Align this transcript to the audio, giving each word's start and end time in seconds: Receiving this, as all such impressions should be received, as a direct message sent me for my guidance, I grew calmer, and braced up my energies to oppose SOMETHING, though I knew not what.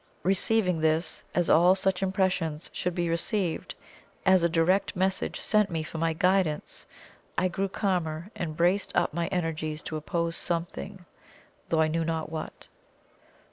Receiving 0.23 0.79
this, 0.81 1.23
as 1.35 1.47
all 1.47 1.75
such 1.75 2.01
impressions 2.01 2.71
should 2.73 2.95
be 2.95 3.07
received, 3.07 3.75
as 4.25 4.41
a 4.41 4.49
direct 4.49 4.95
message 4.95 5.39
sent 5.39 5.69
me 5.69 5.83
for 5.83 5.99
my 5.99 6.13
guidance, 6.13 6.87
I 7.37 7.47
grew 7.47 7.69
calmer, 7.69 8.31
and 8.35 8.57
braced 8.57 8.95
up 8.95 9.13
my 9.13 9.27
energies 9.27 9.83
to 9.83 9.97
oppose 9.97 10.35
SOMETHING, 10.35 11.05
though 11.69 11.81
I 11.81 11.87
knew 11.87 12.03
not 12.03 12.31
what. 12.31 12.67